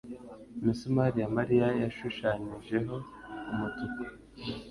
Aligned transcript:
Imisumari 0.59 1.17
ya 1.21 1.29
Mariya 1.37 1.67
yashushanyijeho 1.81 2.95
umutuku. 3.51 4.03